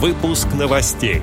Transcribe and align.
Выпуск 0.00 0.46
новостей. 0.54 1.22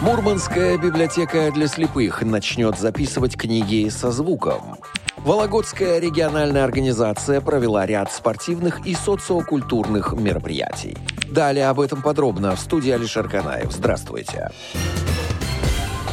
Мурманская 0.00 0.78
библиотека 0.78 1.50
для 1.50 1.66
слепых 1.66 2.22
начнет 2.22 2.78
записывать 2.78 3.36
книги 3.36 3.88
со 3.88 4.12
звуком. 4.12 4.76
Вологодская 5.16 5.98
региональная 5.98 6.62
организация 6.62 7.40
провела 7.40 7.84
ряд 7.84 8.12
спортивных 8.12 8.86
и 8.86 8.94
социокультурных 8.94 10.12
мероприятий. 10.12 10.96
Далее 11.28 11.66
об 11.66 11.80
этом 11.80 12.00
подробно 12.00 12.54
в 12.54 12.60
студии 12.60 12.92
Алишер 12.92 13.28
Канаев. 13.28 13.72
Здравствуйте. 13.72 14.52
Здравствуйте. 14.72 15.11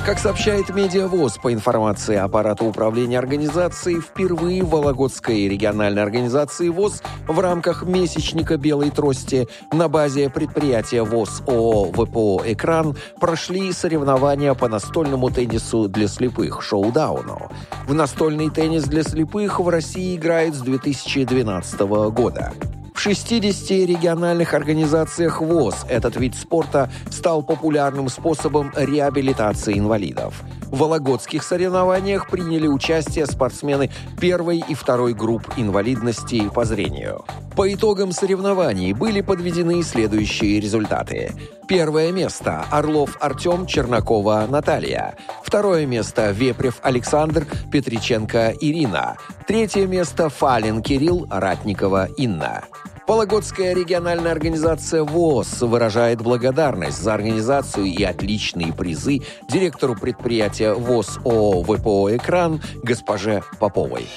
Как 0.06 0.18
сообщает 0.18 0.70
Медиавоз, 0.70 1.38
по 1.38 1.54
информации 1.54 2.16
аппарата 2.16 2.64
управления 2.64 3.20
организацией, 3.20 4.00
впервые 4.00 4.64
в 4.64 4.70
Вологодской 4.70 5.48
региональной 5.48 6.02
организации 6.02 6.70
ВОЗ 6.70 7.04
в 7.28 7.40
рамках 7.40 7.84
месячника 7.84 8.58
«Белой 8.58 8.90
трости» 8.90 9.48
на 9.72 9.88
базе 9.88 10.30
предприятия 10.30 11.04
ВОЗ 11.04 11.44
ООО 11.46 11.92
«ВПО 11.92 12.42
Экран» 12.46 12.96
прошли 13.20 13.72
соревнования 13.72 14.54
по 14.56 14.68
настольному 14.68 15.30
теннису 15.30 15.88
для 15.88 16.08
слепых 16.08 16.64
«Шоудауну». 16.64 17.52
В 17.86 17.94
настольный 17.94 18.50
теннис 18.50 18.86
для 18.86 19.04
слепых 19.04 19.60
в 19.60 19.68
России 19.68 20.16
играет 20.16 20.56
с 20.56 20.62
2012 20.62 21.80
года. 22.12 22.54
В 23.00 23.02
60 23.02 23.70
региональных 23.88 24.54
организациях 24.54 25.40
ВОЗ 25.40 25.86
этот 25.88 26.18
вид 26.18 26.36
спорта 26.36 26.92
стал 27.10 27.44
популярным 27.44 28.10
способом 28.10 28.74
реабилитации 28.76 29.80
инвалидов. 29.80 30.44
В 30.64 30.80
вологодских 30.80 31.44
соревнованиях 31.44 32.30
приняли 32.30 32.68
участие 32.68 33.26
спортсмены 33.26 33.90
первой 34.20 34.62
и 34.68 34.74
второй 34.74 35.14
групп 35.14 35.44
инвалидности 35.56 36.50
по 36.50 36.66
зрению. 36.66 37.24
По 37.56 37.74
итогам 37.74 38.12
соревнований 38.12 38.92
были 38.92 39.22
подведены 39.22 39.82
следующие 39.82 40.60
результаты. 40.60 41.32
Первое 41.70 42.12
место– 42.12 42.66
Орлов 42.72 43.16
Артем, 43.20 43.68
Чернакова 43.68 44.48
Наталья. 44.50 45.16
Второе 45.44 45.86
место– 45.86 46.32
Вепрев 46.34 46.80
Александр, 46.82 47.46
Петриченко 47.72 48.56
Ирина. 48.60 49.18
Третье 49.46 49.86
место– 49.86 50.30
Фалин 50.32 50.82
Кирилл, 50.82 51.28
Ратникова 51.30 52.08
Инна. 52.18 52.64
Вологодская 53.08 53.76
региональная 53.76 54.32
организация 54.32 55.04
ВОЗ 55.04 55.62
выражает 55.62 56.24
благодарность 56.24 57.00
за 57.00 57.14
организацию 57.14 57.86
и 57.86 58.02
отличные 58.02 58.74
призы 58.74 59.20
директору 59.48 59.94
предприятия 59.94 60.74
ВОЗ 60.74 61.20
ООО 61.24 61.62
«ВПО 61.62 62.16
Экран» 62.16 62.64
госпоже 62.82 63.44
Поповой. 63.60 64.08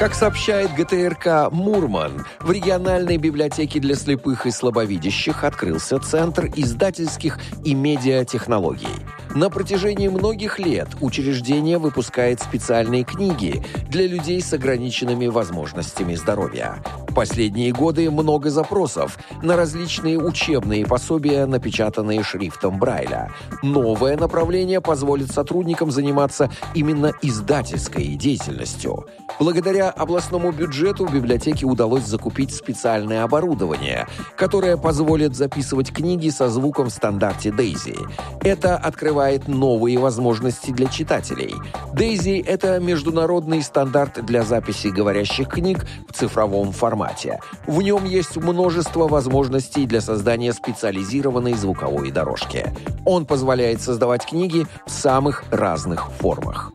Как 0.00 0.14
сообщает 0.14 0.74
ГТРК 0.76 1.52
«Мурман», 1.52 2.24
в 2.40 2.50
региональной 2.50 3.18
библиотеке 3.18 3.80
для 3.80 3.94
слепых 3.94 4.46
и 4.46 4.50
слабовидящих 4.50 5.44
открылся 5.44 5.98
Центр 5.98 6.46
издательских 6.56 7.38
и 7.66 7.74
медиатехнологий. 7.74 8.88
На 9.34 9.50
протяжении 9.50 10.08
многих 10.08 10.58
лет 10.58 10.88
учреждение 11.02 11.76
выпускает 11.76 12.40
специальные 12.40 13.04
книги 13.04 13.62
для 13.90 14.06
людей 14.06 14.40
с 14.40 14.54
ограниченными 14.54 15.26
возможностями 15.26 16.14
здоровья. 16.14 16.82
Последние 17.14 17.72
годы 17.72 18.10
много 18.10 18.50
запросов 18.50 19.18
на 19.42 19.56
различные 19.56 20.18
учебные 20.18 20.86
пособия, 20.86 21.44
напечатанные 21.46 22.22
шрифтом 22.22 22.78
Брайля. 22.78 23.30
Новое 23.62 24.16
направление 24.16 24.80
позволит 24.80 25.30
сотрудникам 25.30 25.90
заниматься 25.90 26.50
именно 26.74 27.12
издательской 27.22 28.06
деятельностью. 28.14 29.06
Благодаря 29.38 29.90
областному 29.90 30.52
бюджету 30.52 31.06
библиотеке 31.06 31.66
удалось 31.66 32.04
закупить 32.04 32.54
специальное 32.54 33.24
оборудование, 33.24 34.06
которое 34.36 34.76
позволит 34.76 35.34
записывать 35.34 35.92
книги 35.92 36.28
со 36.28 36.48
звуком 36.48 36.86
в 36.86 36.92
стандарте 36.92 37.50
Daisy. 37.50 37.98
Это 38.42 38.76
открывает 38.76 39.48
новые 39.48 39.98
возможности 39.98 40.70
для 40.70 40.86
читателей. 40.86 41.54
Daisy— 41.92 42.44
это 42.46 42.78
международный 42.78 43.62
стандарт 43.62 44.24
для 44.24 44.42
записи 44.42 44.88
говорящих 44.88 45.48
книг 45.48 45.86
в 46.08 46.12
цифровом 46.12 46.72
формате. 47.00 47.40
В 47.66 47.80
нем 47.82 48.04
есть 48.04 48.36
множество 48.36 49.08
возможностей 49.08 49.86
для 49.86 50.00
создания 50.00 50.52
специализированной 50.52 51.54
звуковой 51.54 52.10
дорожки. 52.10 52.66
Он 53.04 53.26
позволяет 53.26 53.80
создавать 53.80 54.26
книги 54.26 54.66
в 54.86 54.90
самых 54.90 55.44
разных 55.50 56.10
формах. 56.12 56.72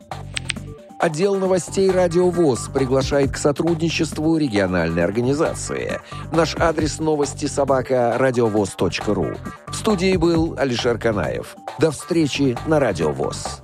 Отдел 0.97 1.35
новостей 1.35 1.91
«Радио 1.91 2.29
ВОЗ» 2.29 2.69
приглашает 2.73 3.31
к 3.31 3.37
сотрудничеству 3.37 4.37
региональной 4.37 5.03
организации. 5.03 5.99
Наш 6.31 6.55
адрес 6.55 6.99
новости 6.99 7.45
собака 7.45 8.15
радиовоз.ру. 8.17 9.27
В 9.67 9.75
студии 9.75 10.15
был 10.15 10.55
Алишер 10.57 10.97
Канаев. 10.97 11.55
До 11.79 11.91
встречи 11.91 12.57
на 12.65 12.79
«Радио 12.79 13.11
ВОЗ». 13.11 13.61